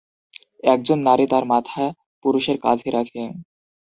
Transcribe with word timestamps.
একজন 0.65 0.97
নারী 1.07 1.25
তার 1.27 1.43
মাথা 1.53 1.83
পুরুষের 2.25 2.57
কাঁধে 2.63 2.89
রাখে। 2.91 3.23